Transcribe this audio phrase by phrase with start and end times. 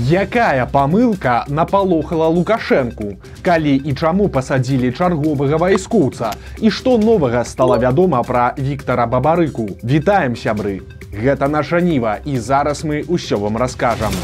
[0.00, 3.20] Якая памылка напалохала лукашэнку?
[3.44, 6.30] Калі і чаму пасадзілі чарговага вайскоўца?
[6.64, 9.68] І што новага стала вядома пра Віктора бабарыку?
[9.84, 10.80] Вітаем сябры!
[11.12, 14.16] Гэта наша ніва і зараз мы ўсё вам раскажам.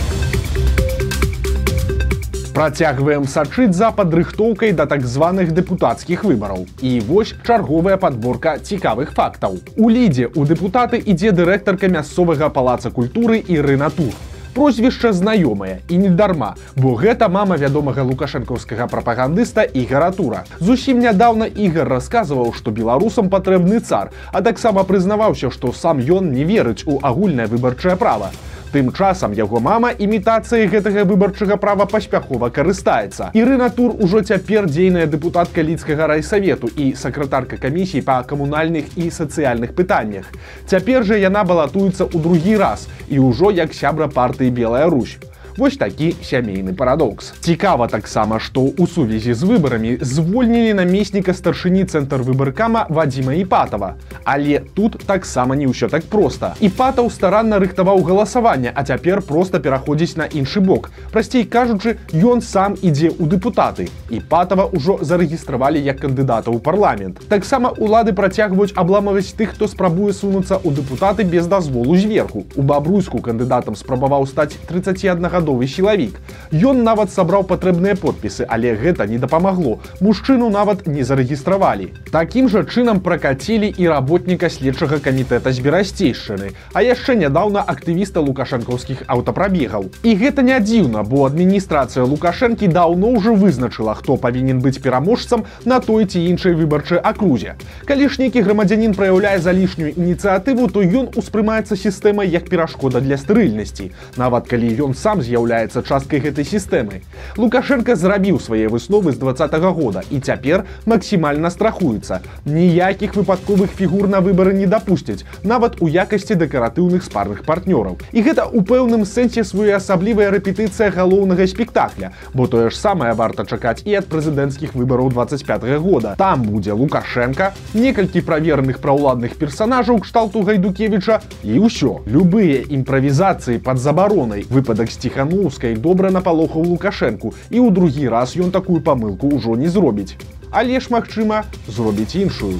[2.56, 6.64] Працягваем сачыць за падрыхтоўкай да так званых дэпутацкіх выбараў.
[6.80, 9.60] І вось чарговая падборка цікавых фактаў.
[9.76, 14.16] У лідзе у дэпутаты ідзе дырэктарка мясцовага палаца культуры і рынатур
[14.58, 21.46] прозвішча знаёмае і не дарма бо гэта мама вядомага лукашэнкаўскага прапагандыста і гаратура зусім нядаўна
[21.46, 26.98] ігар расказваў што беларусам патрэбны цар а таксама прызнаваўся што сам ён не верыць у
[26.98, 28.34] агульнае выбарчае права
[28.72, 33.30] Тым часам яго мама імітацыяй гэтага выбарчага права паспяхова карыстаецца.
[33.32, 39.72] Ірына Тур ужо цяпер дзейная дэпутатка лідскага райсавету і сакратарка камісій па камунальных і сацыяльных
[39.72, 40.28] пытаннях.
[40.68, 45.16] Цяпер жа яна балатуецца ў другі раз і ўжо як сябра партыі Белая Русь.
[45.58, 47.32] Вось такі сямейны парадокс.
[47.40, 53.98] Цікава таксама, што ў сувязі з выбарамі звольнілі намесніка старшыні цэнтр выбаркама Вадзіма Іпатава.
[54.22, 56.54] Але тут таксама не ўсё так проста.
[56.62, 60.94] Іпатаў старанна рыхтаваў галасаванне, а цяпер проста пераходзіць на іншы бок.
[61.10, 63.90] Прасцей кажучы, ён сам ідзе ў дэпутаты.
[64.14, 67.18] Іпатава ўжо зарэгістравалі як кандыдата ў парламент.
[67.26, 72.46] Таксама улады працягваюць абламаваць тых, хто спрабуе сунуцца ў дэпутаты без дазволу зверху.
[72.54, 76.20] У бабруйску кандыдатам спрабаваў стаць 31 года гадовы сілавік.
[76.52, 79.80] Ён нават сабраў патрэбныя подпісы, але гэта не дапамагло.
[80.00, 81.92] Мужчыну нават не зарэгістравалі.
[82.12, 89.04] Такім жа чынам пракацілі і работніка следчага камітэта з берасцейшчыны, а яшчэ нядаўна актывіста лукашэнкаўскіх
[89.08, 89.88] аўтапрабегаў.
[90.04, 95.80] І гэта не дзіўна, бо адміністрацыя лукашэнкі даўно ўжо вызначыла, хто павінен быць пераможцам на
[95.80, 97.56] той ці іншай выбарчай акрузе.
[97.84, 103.16] Калі ж нейкі грамадзянін праяўляе за лішнюю ініцыятыву, то ён успрымаецца сістэмай як перашкода для
[103.20, 103.92] стэрыльнасці.
[104.16, 107.00] Нават калі ён сам з'яўляецца з'яўляецца часткай гэтай сістэмы.
[107.38, 112.20] Лукашенко зрабіў свае высновы з два -го года і цяпер максімальна страхуецца.
[112.44, 117.98] Ніякіх выпадковых фігур на выбары не дапусцяць, нават у якасці дэкаратыўных спарных партнёраў.
[118.12, 123.82] І гэта ў пэўным сэнсе своеасаблівая рэпетыцыя галоўнага спектакля, бо тое ж самае варта чакаць
[123.84, 126.14] і ад прэзідэнцкіх выбараў 25 -го года.
[126.18, 132.02] Там будзе Лукашенко, некалькі праверных праўладных персонажаў кшталту гайдукевіча і ўсё.
[132.06, 138.50] Любыя імправізацыі пад забаронай выпадак сціхану Ціханаўскай добра напалохаў лукашэнку і ў другі раз ён
[138.50, 140.16] такую памылку ўжо не зробіць.
[140.50, 142.56] Але ж магчыма, зробіць іншую.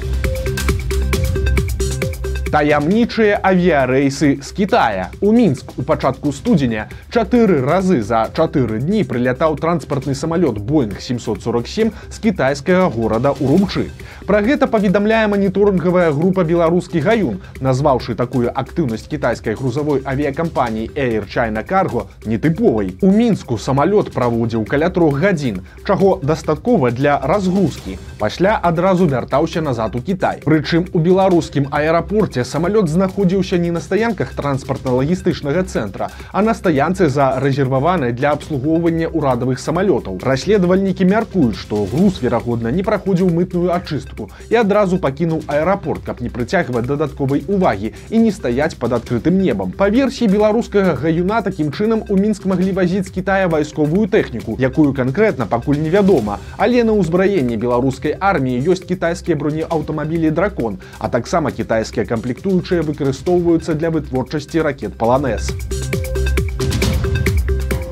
[2.48, 5.10] Таямнічыя авіярэйсы з Китая.
[5.20, 11.92] У мінск у пачатку студзеня чатыры разы за чатыры дні прылятаў транспартны самалёт Боинг 747
[12.08, 13.92] з кітайскага горада Урумчы.
[14.25, 21.60] Пра гэта паведамляе маніторынгавая група беларускі гаюн, назваўшы такую актыўнасць кітайскай грузавой авіякампаніі Air China
[21.60, 22.97] Cargo нетыповай.
[23.03, 27.98] У мінску самалёт праводзіў каля трох гадзін, чаго дастаткова для разгрузкі.
[28.19, 30.41] Пасля адразу вяртаўся назад у Кітай.
[30.44, 37.09] Прычым у беларускім аэрапорце факце самалёт знаходзіўся не на стаянках транспартна-лагістычнага цэнтра, а на стаянцы
[37.09, 40.19] за рэзерваванай для абслугоўвання ўрадавых самалётаў.
[40.22, 46.31] Расследавальнікі мяркуюць, што груз верагодна не праходзіў мытную ачыстку і адразу пакінуў аэрапорт, каб не
[46.31, 49.72] прыцягваць дадатковай увагі і не стаяць пад адкрытым небам.
[49.72, 55.47] Па версіі беларускага гаюна такім чынам у мінск маглі вазіць Китая вайсковую тэхніку, якую канкрэтна
[55.47, 62.27] пакуль невядома, але на ўзбраенні беларускай арміі ёсць кітайскія бронеаўтамабілі дракон, а таксама кітайскія камплекты
[62.28, 65.48] камплектуючыя выкарыстоўваюцца для вытворчасці ракет паланез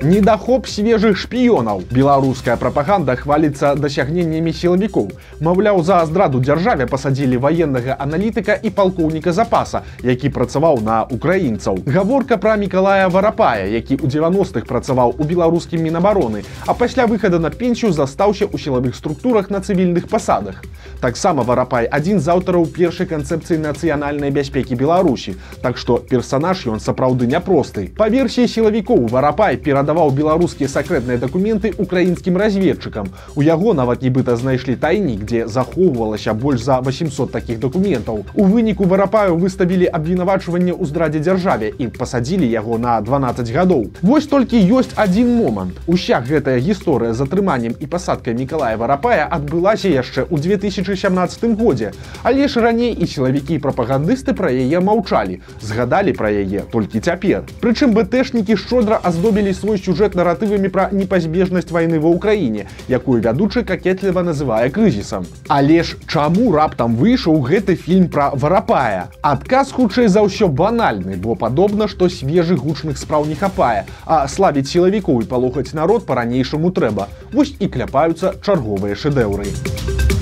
[0.06, 5.10] недахоп свежых шпіёнаў беларуская прапаганда хваліцца дасягненнямі сілавікоў
[5.42, 12.38] маўляў за здраду дзяржаве пасадзілі ваеннага аналітыка і палкоўніка запаса які працаваў на украінцаў гаворка
[12.38, 17.90] пра мікалая варапая які ў 90-х працаваў у беларускім мінабароны а пасля выхада на пенсію
[17.90, 20.62] застаўся ў сілавых структурах на цывільных пасадах
[21.02, 25.34] таксама варапай адзін з аўтараў першай канцэпцыі нацыянальнай бяспекі беларусі
[25.66, 27.90] так што персанаж ён сапраўды няпросты.
[27.96, 33.08] Па версіі сілавікоў варапай перадаваў перадаваў беларускія сакрэтныя дакументы украінскім разведчыкам.
[33.34, 38.26] У яго нават нібыта знайшлі тайнік, дзе захоўвалася больш за 800 такіх дакументаў.
[38.34, 43.88] У выніку варапаю выставілі абвінавачванне ў здрадзе дзяржаве і пасадзілі яго на 12 гадоў.
[44.02, 45.80] Вось толькі ёсць адзін момант.
[45.86, 51.92] Уся гэтая гісторыя з атрыманнем і пасадкай Миколая варапая адбылася яшчэ ў 2017 годзе.
[52.22, 57.48] Але ж раней і сілавікі прапагандысты пра яе маўчалі, згадалі пра яе толькі цяпер.
[57.64, 64.26] Прычым бтэшнікі шчодра аздобілі свой сюжэт наратывамі пра непазбежнасць вайны ва ўкраіне, якую вядучы какетліва
[64.26, 65.28] называе крызісам.
[65.46, 69.06] Але ж чаму раптам выйшаў гэты фільм пра варапая?
[69.22, 74.66] Адказ хутчэй за ўсё банальны, бо падобна, што свежых гучных спраў не хапае, а славіць
[74.74, 77.06] сілавікоў і палохаць народ па-ранейшаму трэба.
[77.30, 80.15] Вось і кляпаюцца чарговыя шэдэўры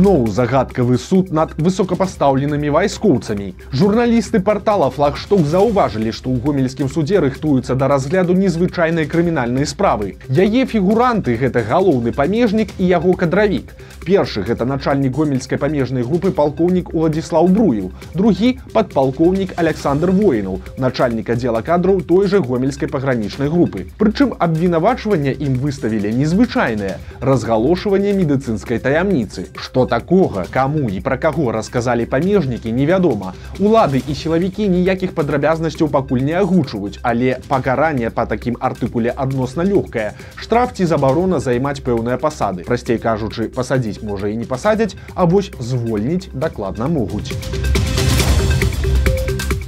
[0.00, 3.52] зноў загадкавы суд над высокапастаўленымі вайскоўцамі.
[3.68, 10.16] Журналісты портала флагшток заўважылі, што ў гомельскім судзе рыхтуюцца да разгляду незвычайнай крымінальнай справы.
[10.32, 13.76] Яе фігуранты гэта галоўны памежнік і яго кадравік.
[14.06, 21.60] Першы гэта начальнік гомельскай памежнай групы палкоўнік Уладзіслаў Бруіў, другі падпалкоўнік Александр Воінаў, начальнік аддзела
[21.60, 23.84] кадраў той жа гомельскай пагранічнай групы.
[24.00, 29.52] Прычым абвінавачванне ім выставілі незвычайнае разгалошванне медыцынскай таямніцы.
[29.60, 36.24] Што такога каму і пра каго расказалі памежнікі невядома улады і сілавікі ніякіх падрабязнасцяў пакуль
[36.30, 40.14] не агучваюць але пакаранне па такім артыкуле адносна лёгкае.
[40.36, 42.64] Штраф ці забарона займаць пэўныя пасады.
[42.64, 47.34] Прасцей кажучы пасадзіць можа і не пасадзяць а вось звольніць дакладна могуць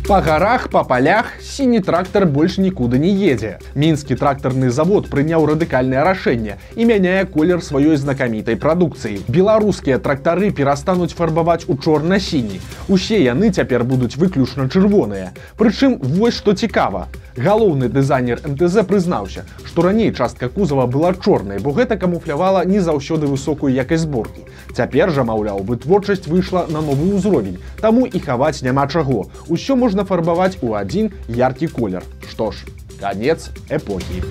[0.02, 3.52] Па гарах, па палях сіні трактар больш нікуды не едзе.
[3.78, 9.22] Мінскі трактарны завод прыняў радыкальнае рашэнне і мяняе колер сваёй знакамітай прадукцыі.
[9.30, 12.58] Беларускія трактары перастануць фарбаваць у чорна-сіні.
[12.88, 15.30] Усе яны цяпер будуць выключна чырвоныя.
[15.54, 17.06] Прычым вось што цікава.
[17.36, 23.24] Галоўны дызайнер МТЗ прызнаўся, што раней частка кузава была чорнай, бо гэта камуфлявала не заўсёды
[23.30, 24.44] высокую якасць зборкі.
[24.76, 29.30] Цяпер жа, маўляў, вытворчасць выйшла на новы ўзровень, таму і хаваць няма чаго.
[29.48, 32.02] Усё можна фарбаваць у адзін яркі колер.
[32.32, 32.64] Што ж,
[32.96, 34.24] канец эпохі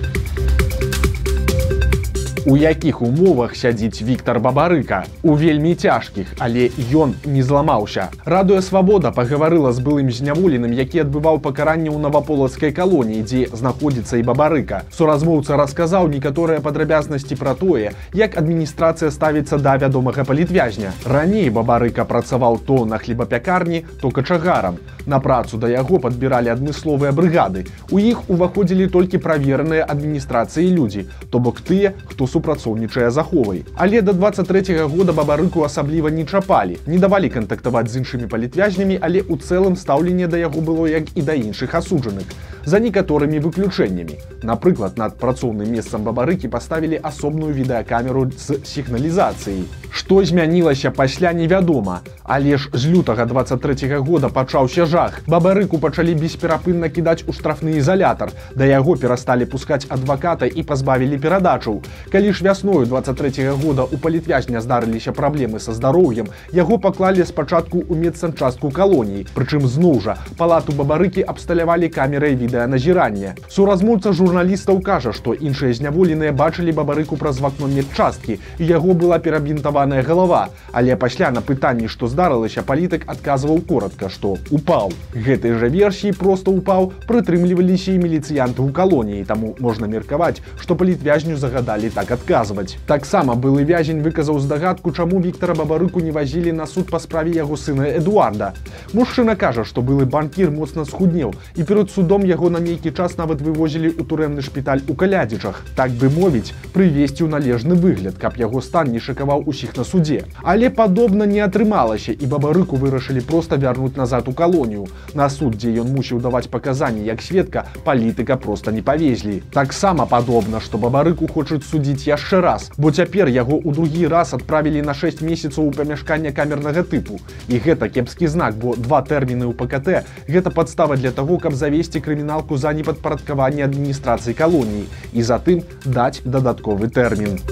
[2.46, 5.04] у якіх умовах сядзіць Віктор бабарыка?
[5.22, 8.08] У вельмі цяжкіх але ён не зламаўся.
[8.24, 14.26] Радуя свабода пагаварыла з былым зняволеным які адбываў пакаранне ў наваполацкай калоніі дзе знаходзіцца і
[14.26, 14.82] бабарыка.
[14.90, 20.92] Суразмоўца расказаў некаторыя падрабязнасці пра тое як адміністрацыя ставіцца да вядомага палітвязня.
[21.06, 27.66] Раней бабарыка працаваў то на хлебапякарні то качагарам на працу да яго падбіралі адмысловыя брыгады.
[27.90, 33.64] У іх уваходзілі толькі правераныя адміністрацыі людзі то бок тыя хто супрацоўнічае заховай.
[33.74, 38.98] Але да 23 -го года бабарыку асабліва не чапалі, не давалі кантактаваць з іншымі палітвязнямі,
[39.00, 42.26] але ў цэлым стаўленне да яго было як і да іншых асуджаных
[42.64, 44.18] за некаторымі выключэннямі.
[44.42, 49.64] Напрыклад, над працоўным месцам бабарыкі паставілі асобную відэакамеру з сігналізацыяй.
[49.90, 55.20] Што змянілася пасля невядома, Але ж з лютага 23 -го года пачаўся жах.
[55.26, 58.32] Бабарыку пачалі бесперапынна кідаць у штрафны ізалятар.
[58.56, 61.82] Да яго перасталі пускаць адваката і пазбавілі перадачаў.
[62.12, 67.78] Калі ж вясною 23 -го года у палітвязня здарыліся праблемы са здароўем, яго паклалі спачатку
[67.78, 69.26] ў медсанчастку калоніі.
[69.34, 73.34] Прычым зноў жа палату бабарыкі абсталявалі камерай відэаназірання.
[73.48, 80.02] Суразмоўца журналістаў кажа, што іншыя зняволеныя бачылі бабарыку праз вакно медчасткі і яго была перабінтаваная
[80.02, 80.48] галава.
[80.72, 86.52] Але пасля на пытанні, што здарылася палітык адказваў коротко што упаў гэтай жа версіі просто
[86.52, 93.34] упаў прытрымліваліся і міліцыянты ў калоніі таму можна меркаваць што палітвязню загадалі так адказваць таксама
[93.34, 97.88] былы вязень выказаў здагадку чаму Віктора бабарыку не вазілі на суд па справе яго сына
[98.00, 98.52] эдуарда
[98.92, 103.42] мужчына кажа што былы банкір моцна схуднеў і перад судом яго на нейкі час нават
[103.42, 108.64] вывозілі ў турэмны шпіталь у калядзічах так бы мовіць прывесці ў належны выгляд каб яго
[108.64, 113.96] стан не шакаваў усіх на суде але падобна не атрымалася і бабарыку вырашылі проста вярнуць
[113.96, 114.86] назад у калонію.
[115.14, 119.42] На суд, дзе ён мусіў даваць паказанні як сведка, палітыка проста не павезлі.
[119.52, 124.82] Таксама падобна, што бабарыку хочуць судзіць яшчэ раз, бо цяпер яго ў другі раз адправілі
[124.82, 127.20] на 6 месяцаў у памяшкання камернага тыпу.
[127.48, 132.00] І гэта кепскі знак, бо два тэрміны ў ПКТ гэта падстава для таго, каб завесці
[132.32, 137.51] крыміналку за непадпарадкаванне адміністрацыі калоніі і затым даць дадатковы тэрмін.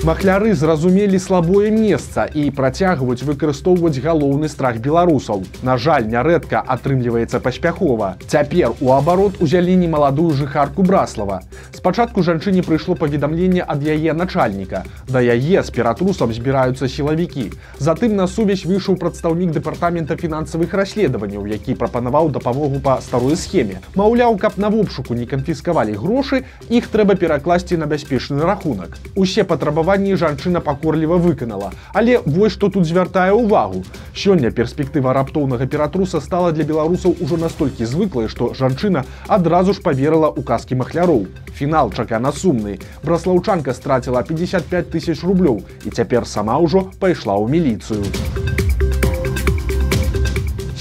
[0.00, 5.42] Махляры зразумелі слабое месца і працягваюць выкарыстоўваць галоўны страх беларусаў.
[5.60, 8.16] На жаль, нярэдка атрымліваецца паспяхова.
[8.24, 11.42] Цяпер у абарот узялі немаладую жыхарку браслава.
[11.76, 14.84] Спачатку жанчыне прыйшло паведамленне ад яе начальніка.
[15.04, 17.52] Да яе з ператрусам збіраюцца сілавікі.
[17.76, 23.84] Затым на сувязь выйшаў прадстаўнік дэпартамента фінансавых расследаванняў, які прапанаваў дапамогу па старой схеме.
[24.00, 28.96] Маўляў, каб на вопшуку не канфіскавалі грошы, іх трэба перакласці на бяспечны рахунак.
[29.12, 31.72] Усе патрабавалі патрабаванні жанчына пакорліва выканала.
[31.92, 33.82] Але вось што тут звяртае ўвагу.
[34.14, 40.30] Сёння перспектыва раптоўнага ператруса стала для беларусаў ужо настолькі звыклай, што жанчына адразу ж паверыла
[40.30, 41.26] ў казкі махляроў.
[41.54, 42.78] Фінал чакана сумны.
[43.02, 48.49] Браслаўчанка страціла 55 тысяч рублёў і цяпер сама ўжо пайшла ў міліцыю.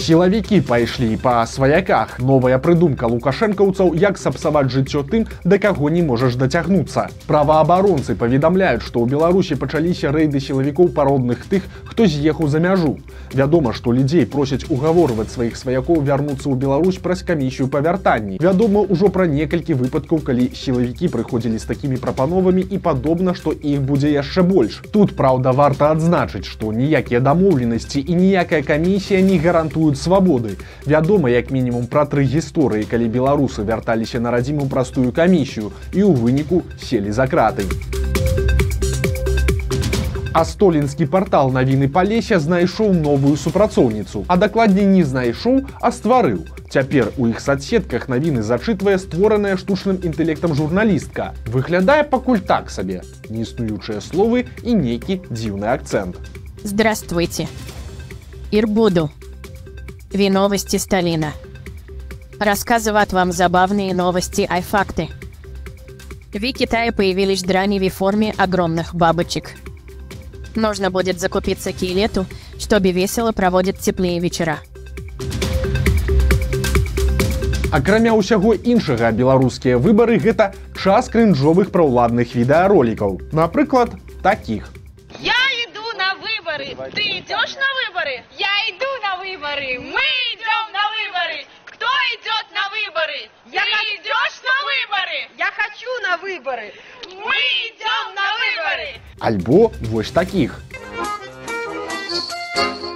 [0.09, 2.17] Сілавікі пайшлі па сваяках.
[2.17, 7.13] Новая прыдумка лукашэнкаўцаў, як сапсаваць жыццё тым, да каго не можаш дацягнуцца.
[7.29, 12.97] Праваабаронцы паведамляюць, што ў Беларусі пачаліся рэйды сілавікоў пародных тых, хто з'ехаў за мяжу.
[13.37, 18.41] Вядома, што людзей просяць угаворваць сваіх сваякоў вярнуцца ў Беларусь праз камісію па вяртанні.
[18.41, 23.85] Вядома ўжо пра некалькі выпадкаў, калі сілавікі прыходзілі з такімі прапановамі і падобна, што іх
[23.85, 24.81] будзе яшчэ больш.
[24.89, 30.55] Тут праўда варта адзначыць, што ніякія дамоўленасці і ніякая камісія не гарантуюць свабоды.
[30.87, 36.15] Вядома, як мінімум пра тры гісторыі, калі беларусы вярталіся на радзіму простую камісію і ў
[36.15, 37.67] выніку селі за краты.
[40.31, 46.45] А столінскі партал навіны палеся знайшоў новую супрацоўніцу, а дакладней не знайшоў, а стварыў.
[46.69, 51.33] Цяпер у іх садсетках навіны зачытвае створаная штучным інтэлектам журналістка.
[51.49, 56.21] Выглядае пакуль так сабе, неіснуючыя словы і нейкі дзіўны акцэнт.
[56.63, 57.47] Здравствуйте.
[58.51, 59.09] Ирбуду.
[60.10, 61.32] Ви новости Сталина.
[62.38, 65.08] Рассказывать вам забавные новости и факты.
[66.32, 69.52] В Китае появились драни в форме огромных бабочек.
[70.54, 72.26] Нужно будет закупиться к лету,
[72.58, 74.58] чтобы весело проводить теплые вечера.
[77.74, 83.34] Акрамя ўсяго іншага беларускія выбары гэта час крынжовых праўладных відэаролікаў.
[83.34, 84.70] Напрыклад, такіх.
[85.18, 85.34] Я
[85.66, 86.70] иду на выборы.
[86.94, 88.22] Ты идешь на выборы?
[88.38, 89.79] Я иду на выборы.
[89.79, 90.01] Мы
[90.33, 91.45] идем на выборы.
[91.65, 93.29] Кто идет на выборы?
[93.45, 95.29] Я Ты идешь на выборы?
[95.37, 96.73] Я хочу на выборы.
[97.05, 97.35] Мы
[97.67, 99.01] идем на выборы.
[99.19, 100.59] Альбо вось такіх.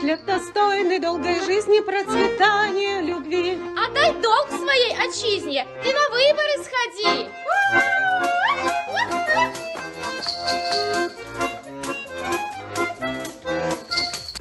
[0.02, 3.58] Для достойной долгой жизни процветания любви.
[3.78, 5.68] Отдай долг своей отчизне.
[5.84, 7.30] Ты на выборы сходи.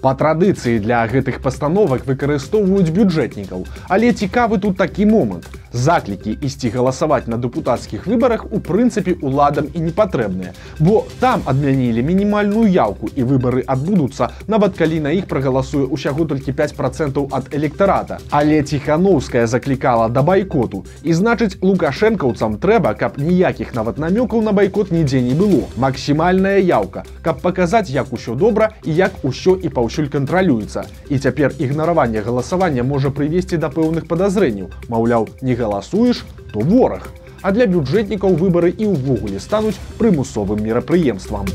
[0.03, 5.47] Па традыцыі для гэтых пастановак выкарыстоўваюць бюджэтнікаў, але цікавы тут такі момант.
[5.73, 12.03] Заклікі ісці галасаваць на дэпутацкіх выбарах у прынцыпе уладам і не патрэбныя, бо там адмянілі
[12.05, 17.49] мінімальную яўку і выбары адбудуцца, нават калі на іх прагаласуе ўсяго толькі 5 процентаў ад
[17.57, 18.19] электарата.
[18.31, 24.93] Але ціхановская заклікала да байкоту і значыць лукашэнкаўцам трэба, каб ніякіх нават намёкаў на байкот
[24.93, 25.65] нідзе не было.
[25.77, 30.85] Максімальная яўка, каб паказаць, як усё добра і як усё і паўсюль кантралюецца.
[31.09, 37.09] І цяпер ігнараванне галасавання можа прывесці да пэўных падазрэнняў, маўляў, не галасуеш, то вораг.
[37.43, 41.47] А для бюджэтнікаў выбары і ўвогуле стануць прымусовым мерапрыемствам.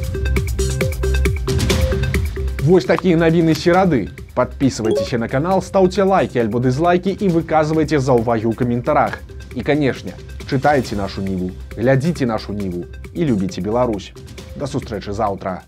[2.67, 4.09] Вось такія навіны серады.
[4.35, 9.17] Подписывайтеся на канал, ставьте лайки альбо дизлайки и выказывайте заўвагі ў каментарах.
[9.55, 10.13] І, канешне,
[10.45, 14.11] чытайце нашу ніву, глядзіце нашу ніву і любіце Беларусь.
[14.59, 15.63] Да сустрэчы заўтра.